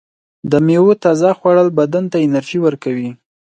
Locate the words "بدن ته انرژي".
1.79-2.59